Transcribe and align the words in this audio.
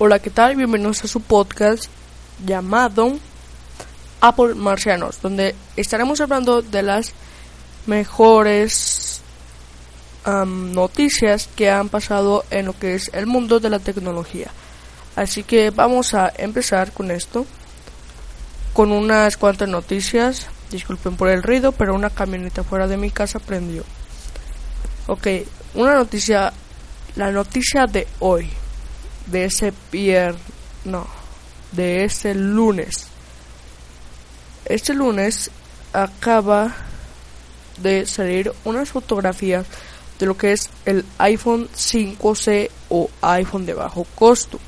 Hola, 0.00 0.20
¿qué 0.20 0.30
tal? 0.30 0.54
Bienvenidos 0.54 1.02
a 1.02 1.08
su 1.08 1.20
podcast 1.20 1.86
llamado 2.46 3.18
Apple 4.20 4.54
Marcianos, 4.54 5.20
donde 5.20 5.56
estaremos 5.74 6.20
hablando 6.20 6.62
de 6.62 6.82
las 6.84 7.14
mejores 7.84 9.22
noticias 10.24 11.48
que 11.56 11.68
han 11.68 11.88
pasado 11.88 12.44
en 12.50 12.66
lo 12.66 12.78
que 12.78 12.94
es 12.94 13.10
el 13.12 13.26
mundo 13.26 13.58
de 13.58 13.70
la 13.70 13.80
tecnología. 13.80 14.52
Así 15.16 15.42
que 15.42 15.70
vamos 15.70 16.14
a 16.14 16.32
empezar 16.36 16.92
con 16.92 17.10
esto, 17.10 17.44
con 18.74 18.92
unas 18.92 19.36
cuantas 19.36 19.68
noticias. 19.68 20.46
Disculpen 20.70 21.16
por 21.16 21.28
el 21.28 21.42
ruido, 21.42 21.72
pero 21.72 21.96
una 21.96 22.10
camioneta 22.10 22.62
fuera 22.62 22.86
de 22.86 22.98
mi 22.98 23.10
casa 23.10 23.40
prendió. 23.40 23.82
Ok, 25.08 25.26
una 25.74 25.94
noticia, 25.94 26.52
la 27.16 27.32
noticia 27.32 27.86
de 27.86 28.06
hoy 28.20 28.48
de 29.30 29.44
ese 29.46 29.72
viernes, 29.90 30.40
no, 30.84 31.06
de 31.72 32.04
ese 32.04 32.34
lunes. 32.34 33.06
Este 34.64 34.94
lunes 34.94 35.50
acaba 35.92 36.74
de 37.78 38.06
salir 38.06 38.52
unas 38.64 38.90
fotografías 38.90 39.66
de 40.18 40.26
lo 40.26 40.36
que 40.36 40.52
es 40.52 40.68
el 40.84 41.04
iPhone 41.18 41.68
5C 41.74 42.70
o 42.88 43.08
iPhone 43.22 43.66
de 43.66 43.74
bajo 43.74 44.04
costo. 44.14 44.58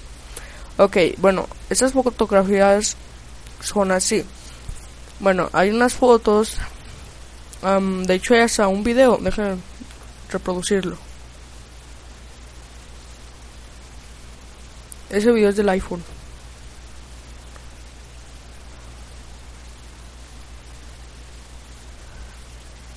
Ok, 0.76 0.96
bueno, 1.18 1.48
esas 1.68 1.92
fotografías 1.92 2.96
son 3.60 3.92
así. 3.92 4.24
Bueno, 5.18 5.50
hay 5.52 5.70
unas 5.70 5.92
fotos. 5.92 6.56
de 7.62 8.14
hecho, 8.14 8.34
hay 8.34 8.40
hasta 8.40 8.68
un 8.68 8.82
video. 8.82 9.18
Déjenme 9.20 9.56
reproducirlo. 10.30 11.09
Ese 15.10 15.32
video 15.32 15.48
es 15.48 15.56
del 15.56 15.68
iPhone. 15.68 16.02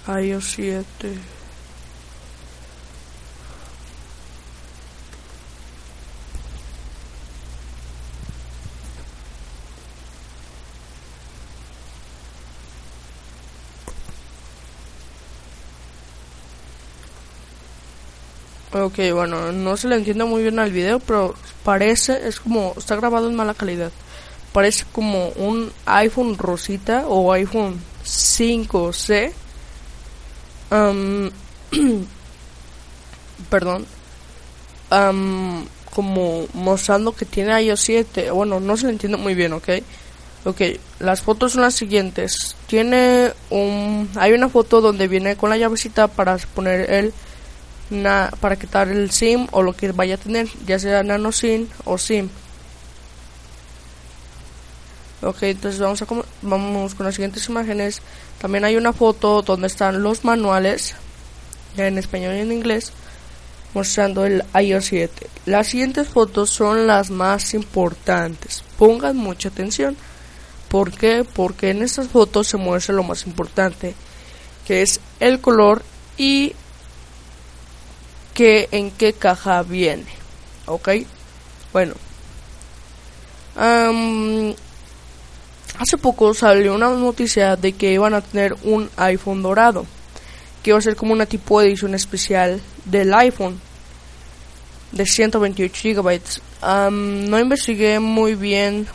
iOS 0.07 0.45
7. 0.45 1.32
Ok, 18.75 18.97
bueno, 19.13 19.51
no 19.51 19.77
se 19.77 19.87
le 19.87 19.97
entiende 19.97 20.23
muy 20.23 20.41
bien 20.41 20.57
al 20.57 20.71
video, 20.71 20.99
pero 20.99 21.35
parece, 21.63 22.27
es 22.27 22.39
como, 22.39 22.73
está 22.75 22.95
grabado 22.95 23.29
en 23.29 23.35
mala 23.35 23.53
calidad. 23.53 23.91
Parece 24.51 24.85
como 24.91 25.29
un 25.29 25.71
iPhone 25.85 26.37
rosita 26.39 27.05
o 27.07 27.31
iPhone 27.33 27.79
5C. 28.03 29.31
perdón. 33.49 33.85
como 35.93 36.47
mostrando 36.53 37.15
que 37.15 37.25
tiene 37.25 37.61
iOS 37.61 37.79
7. 37.79 38.31
Bueno, 38.31 38.59
no 38.59 38.75
se 38.75 38.87
le 38.87 38.93
entiende 38.93 39.17
muy 39.17 39.35
bien, 39.35 39.53
¿ok? 39.53 39.69
Ok, 40.45 40.61
las 40.99 41.21
fotos 41.21 41.53
son 41.53 41.61
las 41.61 41.75
siguientes. 41.75 42.55
Tiene 42.67 43.33
un... 43.51 44.09
Hay 44.15 44.33
una 44.33 44.49
foto 44.49 44.81
donde 44.81 45.07
viene 45.07 45.37
con 45.37 45.51
la 45.51 45.57
llavecita 45.57 46.07
para 46.07 46.37
poner 46.55 46.91
el 46.91 47.13
para 48.39 48.55
quitar 48.55 48.87
el 48.87 49.11
SIM 49.11 49.47
o 49.51 49.61
lo 49.61 49.73
que 49.73 49.91
vaya 49.91 50.15
a 50.15 50.17
tener, 50.17 50.47
ya 50.65 50.79
sea 50.79 51.03
nano 51.03 51.31
SIM 51.31 51.67
o 51.85 51.97
SIM. 51.97 52.29
Ok, 55.21 55.43
entonces 55.43 55.79
vamos, 55.79 56.01
a 56.01 56.07
vamos 56.41 56.95
con 56.95 57.05
las 57.05 57.15
siguientes 57.15 57.47
imágenes. 57.47 58.01
También 58.41 58.65
hay 58.65 58.75
una 58.75 58.91
foto 58.91 59.41
donde 59.41 59.67
están 59.67 60.03
los 60.03 60.25
manuales, 60.25 60.95
en 61.77 61.97
español 61.97 62.35
y 62.35 62.39
en 62.39 62.51
inglés, 62.51 62.91
mostrando 63.73 64.25
el 64.25 64.43
iOS 64.53 64.85
7. 64.85 65.27
Las 65.45 65.67
siguientes 65.67 66.09
fotos 66.09 66.49
son 66.49 66.87
las 66.87 67.09
más 67.09 67.53
importantes. 67.53 68.63
Pongan 68.77 69.15
mucha 69.15 69.49
atención. 69.49 69.95
¿Por 70.67 70.91
qué? 70.91 71.23
Porque 71.23 71.69
en 71.69 71.83
estas 71.83 72.09
fotos 72.09 72.47
se 72.47 72.57
muestra 72.57 72.95
lo 72.95 73.03
más 73.03 73.25
importante, 73.25 73.95
que 74.65 74.81
es 74.81 74.99
el 75.19 75.39
color 75.39 75.83
y 76.17 76.53
que 78.33 78.67
en 78.71 78.91
qué 78.91 79.13
caja 79.13 79.63
viene. 79.63 80.05
¿Ok? 80.65 80.89
Bueno. 81.71 81.95
hace 85.77 85.97
poco 85.97 86.33
salió 86.33 86.75
una 86.75 86.89
noticia 86.89 87.55
de 87.55 87.73
que 87.73 87.93
iban 87.93 88.13
a 88.13 88.21
tener 88.21 88.55
un 88.63 88.89
iPhone 88.97 89.41
dorado. 89.41 89.85
Que 90.61 90.71
iba 90.71 90.79
a 90.79 90.81
ser 90.81 90.95
como 90.95 91.13
una 91.13 91.25
tipo 91.25 91.59
de 91.59 91.67
edición 91.67 91.93
especial 91.93 92.61
del 92.85 93.13
iPhone. 93.13 93.59
De 94.91 95.05
128 95.05 95.73
gigabytes. 95.75 96.41
no 96.61 97.39
investigué 97.39 97.99
muy 97.99 98.35
bien 98.35 98.87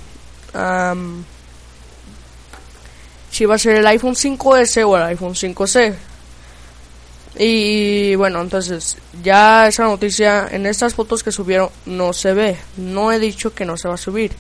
si 3.31 3.45
iba 3.45 3.55
a 3.55 3.59
ser 3.59 3.77
el 3.77 3.87
iPhone 3.87 4.15
5S 4.15 4.85
o 4.87 4.97
el 4.97 5.03
iPhone 5.05 5.35
5C. 5.35 5.95
Y 7.39 8.17
bueno, 8.17 8.41
entonces 8.41 8.97
ya 9.23 9.69
esa 9.69 9.85
noticia 9.85 10.49
en 10.51 10.67
estas 10.67 10.95
fotos 10.95 11.23
que 11.23 11.31
subieron 11.31 11.71
no 11.87 12.13
se 12.13 12.35
ve. 12.35 12.59
No 12.77 13.13
he 13.13 13.21
dicho 13.21 13.55
que 13.55 13.65
no 13.65 13.77
se 13.77 13.87
va 13.87 13.95
a 13.95 13.99
subir, 13.99 14.33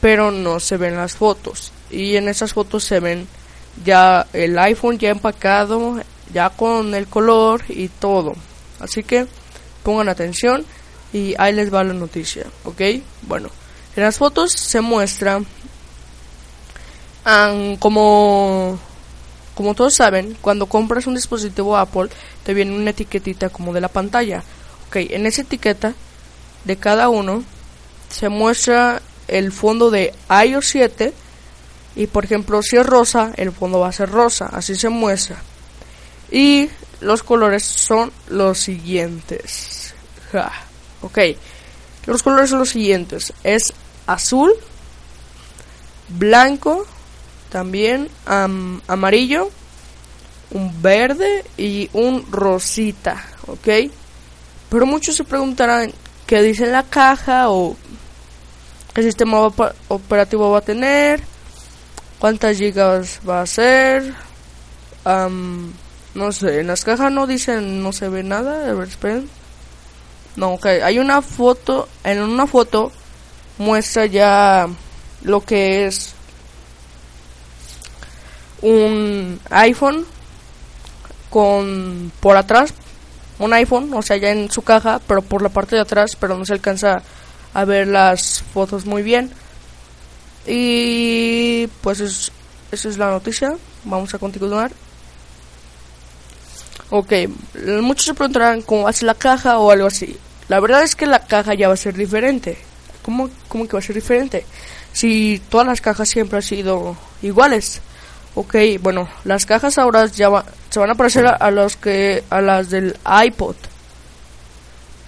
pero 0.00 0.30
no 0.30 0.60
se 0.60 0.76
ven 0.76 0.96
las 0.96 1.16
fotos. 1.16 1.72
Y 1.90 2.16
en 2.16 2.28
esas 2.28 2.52
fotos 2.52 2.84
se 2.84 3.00
ven 3.00 3.26
ya 3.82 4.26
el 4.34 4.58
iPhone 4.58 4.98
ya 4.98 5.08
empacado, 5.08 6.00
ya 6.32 6.50
con 6.50 6.94
el 6.94 7.06
color 7.06 7.64
y 7.68 7.88
todo. 7.88 8.34
Así 8.78 9.02
que 9.02 9.26
pongan 9.82 10.10
atención 10.10 10.66
y 11.14 11.34
ahí 11.38 11.54
les 11.54 11.72
va 11.72 11.82
la 11.82 11.94
noticia, 11.94 12.44
¿ok? 12.64 12.82
Bueno, 13.22 13.48
en 13.96 14.02
las 14.02 14.18
fotos 14.18 14.52
se 14.52 14.82
muestra 14.82 15.40
como 17.78 18.78
como 19.58 19.74
todos 19.74 19.92
saben, 19.92 20.38
cuando 20.40 20.66
compras 20.66 21.08
un 21.08 21.16
dispositivo 21.16 21.76
Apple, 21.76 22.10
te 22.44 22.54
viene 22.54 22.76
una 22.76 22.90
etiquetita 22.90 23.48
como 23.48 23.72
de 23.72 23.80
la 23.80 23.88
pantalla. 23.88 24.44
Ok, 24.86 24.98
en 25.10 25.26
esa 25.26 25.42
etiqueta 25.42 25.94
de 26.64 26.76
cada 26.76 27.08
uno 27.08 27.42
se 28.08 28.28
muestra 28.28 29.02
el 29.26 29.50
fondo 29.50 29.90
de 29.90 30.14
iOS 30.46 30.64
7 30.64 31.12
y 31.96 32.06
por 32.06 32.24
ejemplo 32.24 32.62
si 32.62 32.76
es 32.76 32.86
rosa, 32.86 33.32
el 33.34 33.50
fondo 33.50 33.80
va 33.80 33.88
a 33.88 33.92
ser 33.92 34.12
rosa, 34.12 34.46
así 34.46 34.76
se 34.76 34.90
muestra. 34.90 35.42
Y 36.30 36.70
los 37.00 37.24
colores 37.24 37.64
son 37.64 38.12
los 38.28 38.60
siguientes. 38.60 39.92
Ok, 41.02 41.18
los 42.06 42.22
colores 42.22 42.50
son 42.50 42.60
los 42.60 42.68
siguientes. 42.68 43.32
Es 43.42 43.72
azul, 44.06 44.52
blanco, 46.10 46.86
también 47.50 48.08
amarillo, 48.86 49.50
un 50.50 50.82
verde 50.82 51.44
y 51.56 51.90
un 51.92 52.24
rosita, 52.30 53.24
¿ok? 53.46 53.90
Pero 54.70 54.86
muchos 54.86 55.16
se 55.16 55.24
preguntarán 55.24 55.92
qué 56.26 56.42
dice 56.42 56.66
la 56.66 56.82
caja 56.82 57.50
o 57.50 57.76
qué 58.94 59.02
sistema 59.02 59.40
operativo 59.88 60.50
va 60.50 60.58
a 60.58 60.62
tener, 60.62 61.22
cuántas 62.18 62.58
gigas 62.58 63.20
va 63.28 63.42
a 63.42 63.46
ser, 63.46 64.14
no 66.14 66.32
sé, 66.32 66.60
en 66.60 66.66
las 66.66 66.84
cajas 66.84 67.12
no 67.12 67.26
dicen, 67.26 67.82
no 67.82 67.92
se 67.92 68.08
ve 68.08 68.22
nada, 68.22 68.68
a 68.68 68.74
ver, 68.74 68.88
esperen. 68.88 69.28
No, 70.36 70.52
ok, 70.52 70.66
hay 70.82 70.98
una 70.98 71.22
foto, 71.22 71.88
en 72.04 72.22
una 72.22 72.46
foto 72.46 72.92
muestra 73.58 74.06
ya 74.06 74.68
lo 75.22 75.40
que 75.44 75.86
es 75.86 76.14
un 78.62 79.40
iPhone 79.50 80.04
con 81.30 82.10
por 82.20 82.36
atrás 82.36 82.72
un 83.38 83.52
iPhone, 83.52 83.92
o 83.94 84.02
sea, 84.02 84.16
ya 84.16 84.30
en 84.30 84.50
su 84.50 84.62
caja, 84.62 85.00
pero 85.06 85.22
por 85.22 85.42
la 85.42 85.48
parte 85.48 85.76
de 85.76 85.82
atrás, 85.82 86.16
pero 86.18 86.36
no 86.36 86.44
se 86.44 86.54
alcanza 86.54 87.02
a 87.54 87.64
ver 87.64 87.86
las 87.86 88.42
fotos 88.52 88.84
muy 88.84 89.02
bien. 89.02 89.30
Y 90.46 91.66
pues 91.82 92.00
es, 92.00 92.32
esa 92.72 92.88
es 92.88 92.98
la 92.98 93.10
noticia. 93.10 93.56
Vamos 93.84 94.14
a 94.14 94.18
continuar. 94.18 94.72
Ok, 96.90 97.12
muchos 97.82 98.06
se 98.06 98.14
preguntarán 98.14 98.62
cómo 98.62 98.90
ser 98.92 99.04
la 99.04 99.14
caja 99.14 99.58
o 99.58 99.70
algo 99.70 99.86
así. 99.86 100.16
La 100.48 100.58
verdad 100.60 100.82
es 100.82 100.96
que 100.96 101.06
la 101.06 101.26
caja 101.26 101.54
ya 101.54 101.68
va 101.68 101.74
a 101.74 101.76
ser 101.76 101.94
diferente. 101.94 102.56
¿Cómo, 103.02 103.28
cómo 103.48 103.66
que 103.66 103.74
va 103.74 103.78
a 103.78 103.82
ser 103.82 103.94
diferente? 103.94 104.46
Si 104.92 105.40
todas 105.50 105.66
las 105.66 105.80
cajas 105.80 106.08
siempre 106.08 106.38
han 106.38 106.42
sido 106.42 106.96
iguales. 107.22 107.82
Ok, 108.40 108.54
bueno, 108.80 109.08
las 109.24 109.46
cajas 109.46 109.78
ahora 109.78 110.06
ya 110.06 110.28
se 110.70 110.78
van 110.78 110.90
a 110.90 110.94
parecer 110.94 111.26
a, 111.26 111.50
los 111.50 111.76
que 111.76 112.22
a 112.30 112.40
las 112.40 112.70
del 112.70 112.96
iPod. 113.26 113.56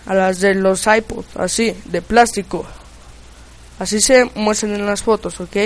A 0.06 0.14
las 0.14 0.40
de 0.40 0.56
los 0.56 0.84
iPod, 0.88 1.24
así, 1.36 1.76
de 1.84 2.02
plástico. 2.02 2.66
Así 3.78 4.00
se 4.00 4.24
muestran 4.34 4.74
en 4.74 4.84
las 4.84 5.04
fotos, 5.04 5.40
¿ok? 5.40 5.56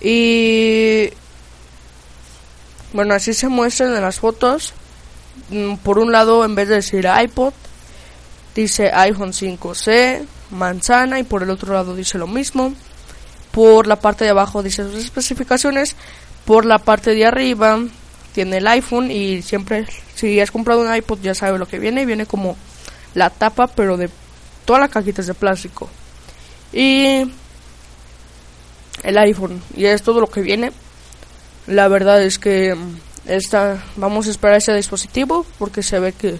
Y 0.00 1.10
bueno, 2.92 3.14
así 3.14 3.34
se 3.34 3.48
muestran 3.48 3.96
en 3.96 4.02
las 4.02 4.20
fotos. 4.20 4.72
Mm, 5.50 5.78
por 5.78 5.98
un 5.98 6.12
lado, 6.12 6.44
en 6.44 6.54
vez 6.54 6.68
de 6.68 6.76
decir 6.76 7.08
iPod, 7.24 7.54
dice 8.54 8.92
iPhone 8.92 9.32
5C, 9.32 10.24
manzana, 10.52 11.18
y 11.18 11.24
por 11.24 11.42
el 11.42 11.50
otro 11.50 11.74
lado 11.74 11.96
dice 11.96 12.18
lo 12.18 12.28
mismo. 12.28 12.72
Por 13.50 13.88
la 13.88 13.96
parte 13.96 14.22
de 14.22 14.30
abajo 14.30 14.62
dice 14.62 14.84
sus 14.84 15.02
especificaciones. 15.02 15.96
Por 16.46 16.64
la 16.64 16.78
parte 16.78 17.14
de 17.14 17.26
arriba 17.26 17.80
tiene 18.32 18.58
el 18.58 18.66
iPhone 18.68 19.10
y 19.10 19.42
siempre 19.42 19.86
si 20.14 20.40
has 20.40 20.50
comprado 20.50 20.80
un 20.80 20.94
iPod 20.94 21.20
ya 21.20 21.34
sabes 21.34 21.58
lo 21.58 21.66
que 21.66 21.78
viene. 21.78 22.06
Viene 22.06 22.26
como 22.26 22.56
la 23.14 23.30
tapa 23.30 23.66
pero 23.66 23.96
de 23.96 24.08
toda 24.64 24.80
la 24.80 24.88
cajita 24.88 25.20
es 25.20 25.26
de 25.26 25.34
plástico. 25.34 25.90
Y 26.72 27.30
el 29.02 29.18
iPhone 29.18 29.62
y 29.76 29.86
es 29.86 30.02
todo 30.02 30.20
lo 30.20 30.28
que 30.28 30.40
viene. 30.40 30.72
La 31.66 31.88
verdad 31.88 32.22
es 32.22 32.38
que 32.38 32.76
esta, 33.26 33.82
vamos 33.96 34.28
a 34.28 34.30
esperar 34.30 34.58
ese 34.58 34.74
dispositivo 34.74 35.44
porque 35.58 35.82
se 35.82 35.98
ve 35.98 36.12
que, 36.12 36.38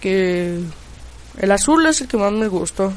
que 0.00 0.60
el 1.38 1.50
azul 1.50 1.84
es 1.86 2.00
el 2.00 2.08
que 2.08 2.16
más 2.16 2.32
me 2.32 2.46
gustó. 2.46 2.92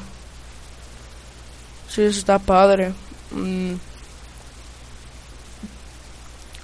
Sí, 1.89 2.03
está 2.03 2.39
padre. 2.39 2.93
Mm. 3.31 3.73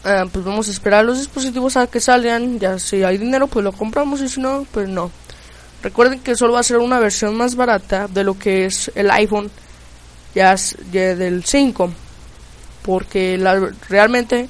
Ah, 0.04 0.25
pues 0.31 0.46
vamos 0.46 0.68
a 0.68 0.72
esperar 0.72 1.04
los 1.06 1.18
dispositivos 1.18 1.78
a 1.78 1.88
que 1.88 2.00
salgan. 2.00 2.60
Ya 2.60 2.80
si 2.80 3.04
hay 3.04 3.18
dinero, 3.18 3.48
pues 3.48 3.63
lo 3.63 3.72
compramos 3.72 4.22
y 4.22 4.30
si 4.30 4.40
no, 4.40 4.66
pues 4.72 4.88
no. 4.88 5.12
Recuerden 5.81 6.19
que 6.19 6.36
solo 6.36 6.54
va 6.54 6.60
a 6.60 6.63
ser 6.63 6.78
una 6.78 7.00
versión 7.00 7.36
más 7.36 7.56
barata 7.56 8.07
de 8.07 8.24
lo 8.24 8.38
que 8.38 8.66
es 8.66 8.92
el 8.96 9.12
iPhone 9.12 9.50
ya, 10.36 10.56
ya 10.92 11.16
del 11.16 11.44
5. 11.44 11.92
Porque 12.84 13.40
realmente 13.88 14.50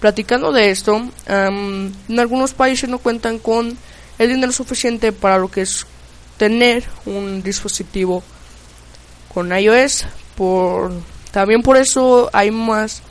Platicando 0.00 0.50
de 0.50 0.70
esto, 0.70 1.06
en 1.26 2.18
algunos 2.18 2.54
países 2.54 2.88
no 2.88 2.98
cuentan 2.98 3.38
con 3.38 3.76
el 4.18 4.28
dinero 4.28 4.50
suficiente 4.50 5.12
para 5.12 5.36
lo 5.36 5.50
que 5.50 5.60
es 5.60 5.86
tener 6.38 6.84
un 7.04 7.42
dispositivo 7.42 8.22
con 9.32 9.52
iOS. 9.52 10.06
Por, 10.36 10.92
también 11.32 11.60
por 11.60 11.76
eso 11.76 12.30
hay 12.32 12.50
más, 12.50 13.02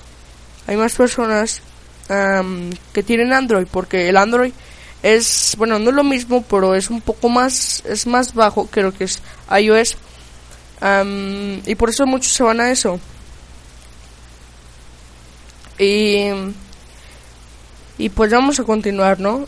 hay 0.65 0.77
más 0.77 0.95
personas 0.95 1.61
que 2.93 3.03
tienen 3.03 3.33
Android, 3.33 3.67
porque 3.71 4.09
el 4.09 4.17
Android 4.17 4.51
es, 5.03 5.55
bueno, 5.57 5.79
no 5.79 5.91
es 5.91 5.95
lo 5.95 6.03
mismo, 6.03 6.43
pero 6.43 6.75
es 6.75 6.89
un 6.89 7.01
poco 7.01 7.29
más, 7.29 7.83
es 7.85 8.07
más 8.07 8.33
bajo 8.33 8.69
que 8.69 8.81
lo 8.81 8.91
que 8.93 9.05
es 9.05 9.21
iOS. 9.49 9.97
y 11.65 11.75
por 11.75 11.89
eso 11.89 12.05
muchos 12.05 12.33
se 12.33 12.43
van 12.43 12.59
a 12.59 12.71
eso. 12.71 12.99
Y 15.77 16.31
y 17.99 18.07
pues 18.07 18.31
vamos 18.31 18.59
a 18.61 18.63
continuar, 18.63 19.19
¿no? 19.19 19.45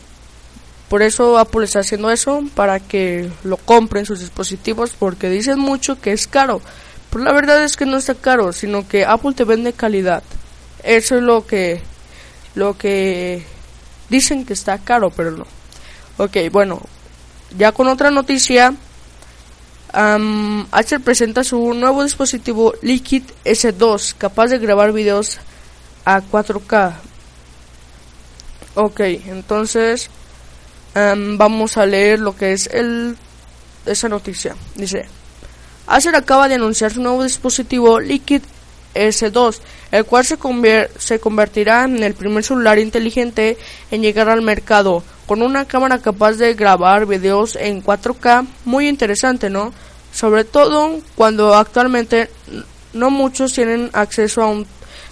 Por 0.90 1.00
eso 1.00 1.38
Apple 1.38 1.64
está 1.64 1.80
haciendo 1.80 2.10
eso, 2.10 2.44
para 2.54 2.80
que 2.80 3.30
lo 3.44 3.56
compren 3.56 4.04
sus 4.04 4.20
dispositivos, 4.20 4.92
porque 4.96 5.30
dicen 5.30 5.58
mucho 5.58 5.98
que 5.98 6.12
es 6.12 6.26
caro. 6.26 6.60
Pero 7.08 7.24
la 7.24 7.32
verdad 7.32 7.64
es 7.64 7.78
que 7.78 7.86
no 7.86 7.96
está 7.96 8.14
caro, 8.14 8.52
sino 8.52 8.86
que 8.86 9.06
Apple 9.06 9.32
te 9.32 9.44
vende 9.44 9.72
calidad. 9.72 10.22
Eso 10.82 11.16
es 11.16 11.22
lo 11.22 11.46
que, 11.46 11.80
lo 12.54 12.76
que 12.76 13.44
dicen 14.08 14.44
que 14.44 14.52
está 14.52 14.78
caro, 14.78 15.10
pero 15.10 15.30
no. 15.30 15.46
Ok, 16.18 16.36
bueno, 16.50 16.80
ya 17.56 17.72
con 17.72 17.88
otra 17.88 18.10
noticia, 18.10 18.74
um, 19.94 20.66
presenta 21.04 21.44
su 21.44 21.74
nuevo 21.74 22.04
dispositivo 22.04 22.74
Liquid 22.82 23.24
S2, 23.44 24.14
capaz 24.16 24.48
de 24.48 24.58
grabar 24.58 24.92
videos 24.92 25.38
a 26.04 26.20
4K. 26.20 26.94
Ok, 28.74 29.00
entonces 29.00 30.10
em, 30.94 31.36
vamos 31.36 31.76
a 31.76 31.86
leer 31.86 32.20
lo 32.20 32.36
que 32.36 32.52
es 32.52 32.66
el, 32.68 33.16
esa 33.86 34.08
noticia. 34.08 34.56
Dice, 34.74 35.06
Acer 35.86 36.14
acaba 36.14 36.48
de 36.48 36.54
anunciar 36.54 36.92
su 36.92 37.02
nuevo 37.02 37.24
dispositivo 37.24 38.00
Liquid 38.00 38.42
S2, 38.94 39.58
el 39.90 40.04
cual 40.04 40.24
se, 40.24 40.38
se 40.98 41.20
convertirá 41.20 41.84
en 41.84 42.02
el 42.02 42.14
primer 42.14 42.44
celular 42.44 42.78
inteligente 42.78 43.56
en 43.90 44.02
llegar 44.02 44.28
al 44.28 44.42
mercado, 44.42 45.02
con 45.26 45.42
una 45.42 45.66
cámara 45.66 45.98
capaz 45.98 46.32
de 46.32 46.54
grabar 46.54 47.06
videos 47.06 47.56
en 47.56 47.82
4K, 47.82 48.46
muy 48.64 48.88
interesante, 48.88 49.50
¿no? 49.50 49.72
Sobre 50.12 50.44
todo 50.44 51.00
cuando 51.14 51.54
actualmente 51.54 52.28
no 52.92 53.10
muchos 53.10 53.52
tienen 53.52 53.90
acceso 53.92 54.42
a 54.42 54.48
un 54.48 54.66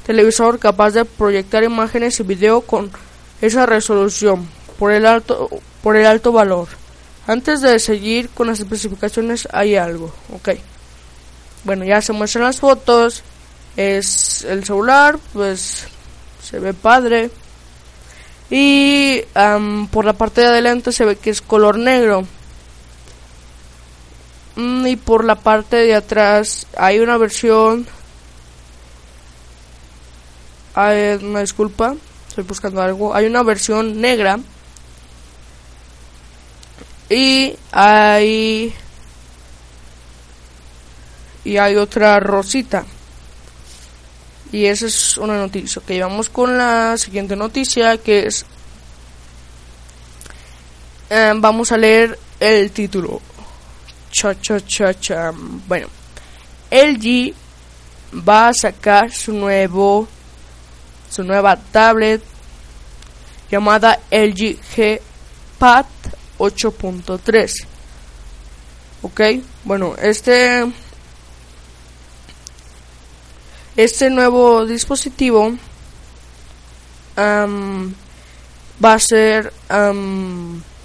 televisor 0.04 0.58
capaz 0.58 0.90
de 0.90 1.04
proyectar 1.04 1.64
imágenes 1.64 2.20
y 2.20 2.22
video 2.22 2.60
con 2.60 2.90
esa 3.40 3.64
resolución 3.64 4.46
por 4.78 4.92
el 4.92 5.06
alto 5.06 5.48
por 5.82 5.96
el 5.96 6.06
alto 6.06 6.32
valor. 6.32 6.68
Antes 7.26 7.60
de 7.60 7.78
seguir 7.78 8.28
con 8.30 8.48
las 8.48 8.60
especificaciones 8.60 9.48
hay 9.52 9.76
algo, 9.76 10.12
ok. 10.34 10.50
Bueno, 11.64 11.84
ya 11.84 12.00
se 12.00 12.12
muestran 12.12 12.44
las 12.44 12.60
fotos. 12.60 13.22
Es 13.76 14.44
el 14.44 14.64
celular, 14.64 15.18
pues 15.32 15.86
se 16.42 16.58
ve 16.58 16.74
padre. 16.74 17.30
Y 18.50 19.22
por 19.90 20.04
la 20.04 20.14
parte 20.14 20.40
de 20.40 20.48
adelante 20.48 20.92
se 20.92 21.04
ve 21.04 21.16
que 21.16 21.30
es 21.30 21.40
color 21.40 21.78
negro. 21.78 22.26
Mm, 24.56 24.86
y 24.86 24.96
por 24.96 25.24
la 25.24 25.36
parte 25.36 25.76
de 25.76 25.94
atrás 25.94 26.66
hay 26.76 26.98
una 26.98 27.16
versión. 27.16 27.86
Ay, 30.74 31.18
una 31.22 31.40
disculpa 31.40 31.94
Estoy 32.30 32.44
buscando 32.44 32.80
algo. 32.80 33.12
Hay 33.12 33.26
una 33.26 33.42
versión 33.42 34.00
negra. 34.00 34.38
Y 37.08 37.56
hay... 37.72 38.72
Y 41.42 41.56
hay 41.56 41.74
otra 41.74 42.20
rosita. 42.20 42.84
Y 44.52 44.66
esa 44.66 44.86
es 44.86 45.16
una 45.16 45.36
noticia. 45.36 45.80
Ok, 45.80 45.90
vamos 46.00 46.28
con 46.28 46.56
la 46.58 46.96
siguiente 46.96 47.36
noticia 47.36 47.96
que 47.98 48.26
es... 48.26 48.44
Eh, 51.08 51.32
vamos 51.36 51.72
a 51.72 51.76
leer 51.76 52.18
el 52.38 52.70
título. 52.70 53.20
Cha, 54.10 54.38
cha, 54.40 54.60
cha, 54.60 54.98
cha. 54.98 55.32
Bueno, 55.66 55.88
LG 56.70 57.34
va 58.28 58.48
a 58.48 58.54
sacar 58.54 59.12
su 59.12 59.32
nuevo 59.32 60.08
su 61.10 61.24
nueva 61.24 61.56
tablet 61.56 62.22
llamada 63.50 63.98
LG 64.10 64.58
G 64.76 65.00
Pad 65.58 65.86
8.3. 66.38 67.66
Ok, 69.02 69.20
bueno, 69.64 69.94
este 70.00 70.64
este 73.76 74.10
nuevo 74.10 74.66
dispositivo 74.66 75.52
va 77.18 78.94
a 78.94 78.98
ser 78.98 79.52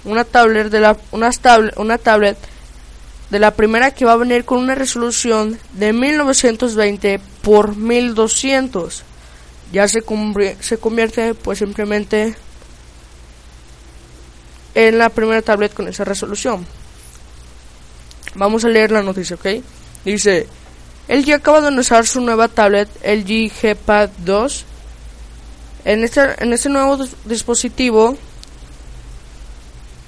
una 0.04 0.24
tablet 0.24 0.70
de 0.70 0.80
la 0.80 0.96
una, 1.12 1.30
tablet, 1.30 1.76
una 1.78 1.98
tablet 1.98 2.36
de 3.30 3.38
la 3.38 3.52
primera 3.52 3.90
que 3.90 4.04
va 4.04 4.12
a 4.12 4.16
venir 4.16 4.44
con 4.44 4.58
una 4.58 4.74
resolución 4.74 5.58
de 5.72 5.92
1920 5.92 7.20
por 7.42 7.76
1200 7.76 9.04
ya 9.72 9.88
se, 9.88 10.02
se 10.60 10.78
convierte 10.78 11.34
pues 11.34 11.58
simplemente 11.58 12.36
en 14.74 14.98
la 14.98 15.08
primera 15.08 15.42
tablet 15.42 15.72
con 15.72 15.88
esa 15.88 16.04
resolución. 16.04 16.66
Vamos 18.34 18.64
a 18.64 18.68
leer 18.68 18.92
la 18.92 19.02
noticia, 19.02 19.36
¿ok? 19.36 19.46
Dice, 20.04 20.46
LG 21.08 21.34
acaba 21.34 21.60
de 21.60 21.68
anunciar 21.68 22.06
su 22.06 22.20
nueva 22.20 22.48
tablet 22.48 22.88
LG 23.04 23.52
G 23.52 23.76
Pad 23.76 24.10
2. 24.18 24.64
En 25.84 26.02
este, 26.02 26.42
en 26.42 26.52
este 26.52 26.68
nuevo 26.68 26.98
dispositivo 27.24 28.16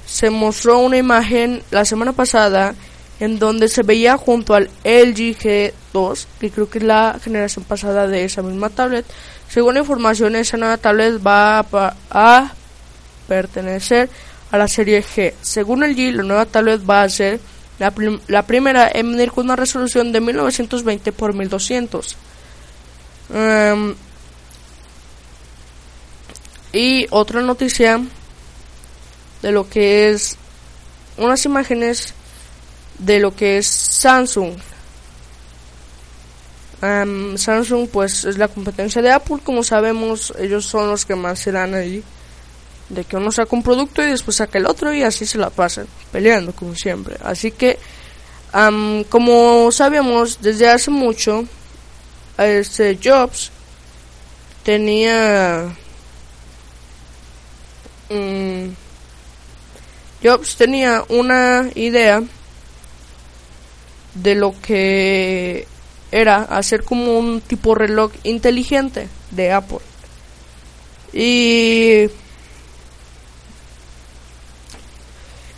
se 0.06 0.30
mostró 0.30 0.78
una 0.78 0.96
imagen 0.96 1.62
la 1.70 1.84
semana 1.84 2.12
pasada 2.12 2.74
en 3.20 3.38
donde 3.38 3.68
se 3.68 3.82
veía 3.82 4.16
junto 4.16 4.54
al 4.54 4.70
LG 4.84 5.38
G2, 5.38 6.26
que 6.40 6.50
creo 6.50 6.70
que 6.70 6.78
es 6.78 6.84
la 6.84 7.18
generación 7.22 7.64
pasada 7.64 8.06
de 8.06 8.24
esa 8.24 8.42
misma 8.42 8.70
tablet. 8.70 9.04
Según 9.48 9.74
la 9.74 9.80
información, 9.80 10.36
esa 10.36 10.56
nueva 10.56 10.76
tablet 10.76 11.24
va 11.24 11.64
a, 12.10 12.52
pertenecer 13.26 14.08
a 14.50 14.58
la 14.58 14.68
serie 14.68 15.02
G. 15.02 15.34
Según 15.42 15.82
el 15.84 15.94
G, 15.94 16.12
la 16.12 16.22
nueva 16.22 16.46
tablet 16.46 16.80
va 16.88 17.02
a 17.02 17.08
ser 17.08 17.40
la, 17.78 17.92
la 18.26 18.46
primera 18.46 18.90
en 18.92 19.12
venir 19.12 19.30
con 19.32 19.44
una 19.44 19.56
resolución 19.56 20.12
de 20.12 20.20
1920 20.20 21.10
x 21.10 21.34
1200. 21.34 22.16
y 26.72 27.06
otra 27.10 27.40
noticia 27.40 28.00
de 29.42 29.52
lo 29.52 29.68
que 29.68 30.10
es 30.10 30.36
unas 31.16 31.44
imágenes 31.44 32.14
de 32.98 33.20
lo 33.20 33.34
que 33.34 33.58
es 33.58 33.66
Samsung. 33.66 34.54
Samsung 36.80 37.88
pues 37.92 38.24
es 38.24 38.38
la 38.38 38.48
competencia 38.48 39.02
de 39.02 39.10
Apple, 39.10 39.38
como 39.42 39.62
sabemos, 39.62 40.32
ellos 40.38 40.64
son 40.64 40.88
los 40.88 41.04
que 41.04 41.16
más 41.16 41.38
se 41.40 41.52
dan 41.52 41.74
ahí. 41.74 42.02
De 42.88 43.04
que 43.04 43.16
uno 43.16 43.30
saca 43.30 43.54
un 43.54 43.62
producto 43.62 44.02
y 44.02 44.10
después 44.10 44.36
saca 44.36 44.58
el 44.58 44.66
otro 44.66 44.94
y 44.94 45.02
así 45.02 45.26
se 45.26 45.38
la 45.38 45.50
pasan, 45.50 45.86
peleando 46.10 46.52
como 46.52 46.74
siempre. 46.74 47.16
Así 47.22 47.50
que, 47.50 47.78
como 49.10 49.70
sabemos, 49.72 50.40
desde 50.40 50.68
hace 50.70 50.90
mucho, 50.90 51.44
este 52.38 52.98
Jobs 53.02 53.50
tenía... 54.62 55.74
Mm, 58.10 58.68
Jobs 60.22 60.56
tenía 60.56 61.04
una 61.08 61.68
idea 61.74 62.22
de 64.14 64.34
lo 64.34 64.54
que 64.60 65.66
era 66.10 66.42
hacer 66.42 66.84
como 66.84 67.18
un 67.18 67.40
tipo 67.40 67.74
reloj 67.74 68.12
inteligente 68.24 69.08
de 69.30 69.52
Apple. 69.52 69.78
Y 71.12 72.10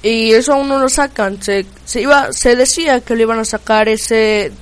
y 0.02 0.32
eso 0.32 0.54
aún 0.54 0.68
no 0.68 0.78
lo 0.78 0.88
sacan. 0.88 1.42
Se, 1.42 1.66
se 1.84 2.02
iba 2.02 2.32
se 2.32 2.56
decía 2.56 3.00
que 3.00 3.14
lo 3.14 3.22
iban 3.22 3.38
a 3.38 3.44
sacar 3.44 3.88
ese 3.88 4.52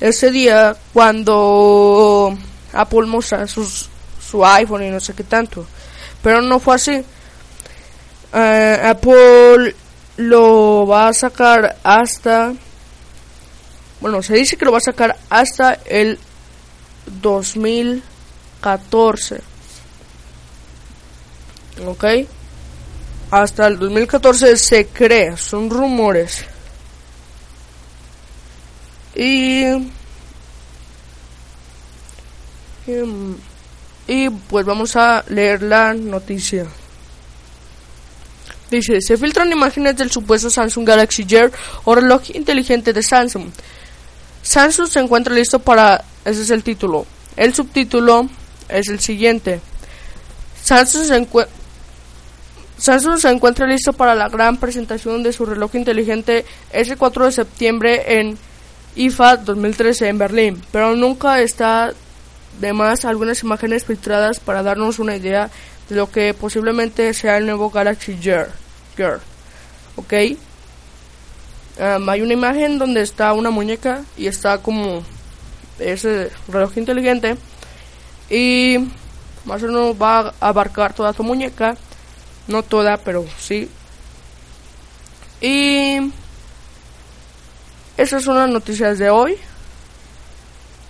ese 0.00 0.30
día 0.30 0.76
cuando 0.92 2.36
Apple 2.72 3.06
mostró 3.06 3.46
sus, 3.48 3.88
su 4.20 4.44
iPhone 4.44 4.84
y 4.84 4.90
no 4.90 5.00
sé 5.00 5.14
qué 5.14 5.24
tanto. 5.24 5.66
Pero 6.22 6.42
no 6.42 6.60
fue 6.60 6.74
así. 6.74 7.02
Eh, 8.34 8.80
Apple 8.84 9.74
lo 10.18 10.86
va 10.86 11.08
a 11.08 11.14
sacar 11.14 11.76
hasta 11.82 12.52
bueno, 14.00 14.22
se 14.22 14.34
dice 14.34 14.56
que 14.56 14.64
lo 14.64 14.72
va 14.72 14.78
a 14.78 14.82
sacar 14.82 15.16
hasta 15.30 15.74
el 15.74 16.18
2014. 17.22 19.40
¿Ok? 21.86 22.04
Hasta 23.30 23.66
el 23.66 23.78
2014 23.78 24.56
se 24.56 24.86
cree, 24.86 25.36
son 25.36 25.68
rumores. 25.68 26.44
Y, 29.16 29.64
y, 34.06 34.30
pues 34.48 34.66
vamos 34.66 34.94
a 34.94 35.24
leer 35.28 35.62
la 35.62 35.94
noticia. 35.94 36.66
Dice, 38.70 39.00
se 39.00 39.16
filtran 39.16 39.50
imágenes 39.50 39.96
del 39.96 40.10
supuesto 40.10 40.50
Samsung 40.50 40.86
Galaxy 40.86 41.24
Gear 41.24 41.50
o 41.84 41.94
reloj 41.94 42.30
inteligente 42.34 42.92
de 42.92 43.02
Samsung. 43.02 43.50
Samsung 44.42 44.88
se 44.88 45.00
encuentra 45.00 45.34
listo 45.34 45.58
para... 45.58 46.04
Ese 46.24 46.42
es 46.42 46.50
el 46.50 46.62
título. 46.62 47.06
El 47.36 47.54
subtítulo 47.54 48.28
es 48.68 48.88
el 48.88 49.00
siguiente. 49.00 49.60
Samsung 50.62 51.04
se, 51.04 51.16
Samsung 52.78 53.18
se 53.18 53.30
encuentra 53.30 53.66
listo 53.66 53.92
para 53.92 54.14
la 54.14 54.28
gran 54.28 54.58
presentación 54.58 55.22
de 55.22 55.32
su 55.32 55.46
reloj 55.46 55.74
inteligente 55.74 56.44
ese 56.72 56.96
4 56.96 57.26
de 57.26 57.32
septiembre 57.32 58.20
en 58.20 58.38
IFA 58.96 59.38
2013 59.38 60.08
en 60.08 60.18
Berlín, 60.18 60.62
pero 60.72 60.94
nunca 60.94 61.40
está 61.40 61.92
de 62.60 62.72
más 62.72 63.04
algunas 63.04 63.42
imágenes 63.42 63.84
filtradas 63.84 64.40
para 64.40 64.62
darnos 64.62 64.98
una 64.98 65.16
idea 65.16 65.50
de 65.88 65.96
lo 65.96 66.10
que 66.10 66.34
posiblemente 66.34 67.12
sea 67.14 67.38
el 67.38 67.46
nuevo 67.46 67.70
Galaxy 67.70 68.16
Gear. 68.20 68.50
Gear. 68.96 69.20
¿Ok? 69.96 70.12
hay 71.78 72.22
una 72.22 72.32
imagen 72.32 72.78
donde 72.78 73.02
está 73.02 73.34
una 73.34 73.50
muñeca 73.50 74.02
y 74.16 74.28
está 74.28 74.58
como 74.58 75.02
ese 75.78 76.30
reloj 76.48 76.78
inteligente 76.78 77.36
y 78.30 78.78
más 79.44 79.62
o 79.62 79.66
menos 79.66 79.94
va 80.00 80.34
a 80.40 80.48
abarcar 80.48 80.94
toda 80.94 81.12
tu 81.12 81.22
muñeca 81.22 81.76
no 82.46 82.62
toda 82.62 82.96
pero 82.98 83.24
sí 83.38 83.68
y 85.40 85.98
esas 87.96 88.22
son 88.22 88.36
las 88.36 88.48
noticias 88.48 88.98
de 88.98 89.10
hoy 89.10 89.36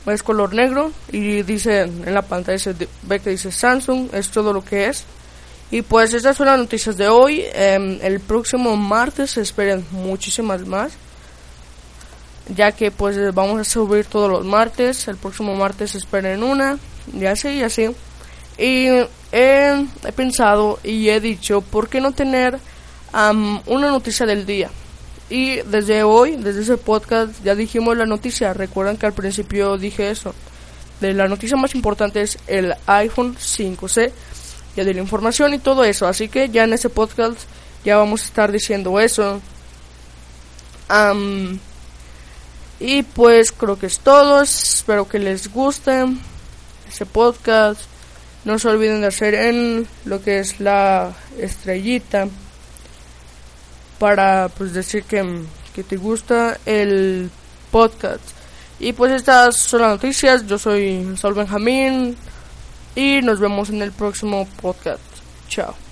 es 0.07 0.23
color 0.23 0.55
negro 0.55 0.93
y 1.11 1.43
dice 1.43 1.83
en 1.83 2.15
la 2.15 2.23
pantalla 2.23 2.75
ve 3.03 3.21
que 3.21 3.31
dice 3.31 3.51
Samsung 3.51 4.11
es 4.13 4.31
todo 4.31 4.53
lo 4.53 4.65
que 4.65 4.87
es 4.87 5.05
y 5.71 5.83
pues 5.83 6.15
estas 6.15 6.37
son 6.37 6.47
las 6.47 6.59
noticias 6.59 6.97
de 6.97 7.09
hoy. 7.09 7.45
Em, 7.53 7.99
el 8.03 8.21
próximo 8.21 8.77
martes 8.77 9.33
se 9.33 9.41
esperen 9.41 9.85
muchísimas 9.91 10.65
más. 10.67 10.93
Ya 12.49 12.71
que 12.71 12.93
pues 12.93 13.35
vamos 13.35 13.61
a 13.61 13.65
subir 13.65 14.05
todos 14.05 14.31
los 14.31 14.45
martes. 14.45 15.09
El 15.09 15.17
próximo 15.17 15.55
martes 15.57 15.93
se 15.93 15.99
esperen 15.99 16.45
una. 16.45 16.79
Y 17.13 17.25
así 17.27 17.49
y 17.49 17.63
así. 17.65 17.89
Y 18.59 18.89
he, 19.37 19.87
pensado 20.13 20.79
y 20.83 21.11
he 21.11 21.21
dicho, 21.21 21.61
¿por 21.61 21.89
qué 21.89 22.01
no 22.01 22.13
tener 22.13 22.59
una 23.13 23.89
noticia 23.89 24.25
del 24.25 24.47
día? 24.47 24.71
Y 25.29 25.57
desde 25.57 26.03
hoy, 26.05 26.37
desde 26.37 26.63
ese 26.63 26.79
podcast, 26.79 27.43
ya 27.45 27.55
dijimos 27.55 27.97
la 27.97 28.07
noticia. 28.07 28.55
Recuerdan 28.55 28.97
que 28.97 29.07
al 29.07 29.13
principio 29.13 29.77
dije 29.77 30.11
eso. 30.11 30.35
De 31.01 31.13
la 31.13 31.29
noticia 31.29 31.57
más 31.59 31.75
importante 31.75 32.23
es 32.23 32.39
el 32.47 32.75
iPhone 32.87 33.37
5C 33.37 34.13
de 34.77 34.95
la 34.95 35.01
información 35.01 35.53
y 35.53 35.59
todo 35.59 35.85
eso. 35.85 36.07
Así 36.07 36.29
que 36.29 36.49
ya 36.49 36.65
en 36.65 36.73
ese 36.73 36.89
podcast 36.89 37.41
ya 37.85 37.99
vamos 37.99 38.23
a 38.23 38.25
estar 38.25 38.53
diciendo 38.53 38.99
eso. 39.01 39.41
y 42.81 43.03
pues 43.03 43.53
creo 43.53 43.79
que 43.79 43.87
es 43.87 43.99
todo. 43.99 44.41
Espero 44.43 45.07
que 45.07 45.19
les 45.19 45.53
guste 45.53 46.07
ese 46.89 47.05
podcast. 47.05 47.96
No 48.47 48.61
se 48.61 48.69
olviden 48.69 49.01
de 49.01 49.09
hacer 49.09 49.35
en 49.35 49.89
lo 50.05 50.23
que 50.23 50.39
es 50.39 50.61
la 50.61 51.13
estrellita 51.37 52.29
para 53.99 54.49
pues 54.49 54.73
decir 54.73 55.03
que, 55.03 55.43
que 55.75 55.83
te 55.83 55.97
gusta 55.97 56.57
el 56.65 57.29
podcast. 57.73 58.23
Y 58.79 58.93
pues 58.93 59.11
estas 59.11 59.57
son 59.57 59.83
las 59.83 59.91
noticias. 59.91 60.47
Yo 60.47 60.59
soy 60.59 61.17
Sol 61.17 61.35
Benjamín 61.35 62.17
y 62.95 63.21
nos 63.21 63.41
vemos 63.41 63.69
en 63.71 63.83
el 63.83 63.91
próximo 63.91 64.47
podcast. 64.63 65.03
Chao. 65.49 65.86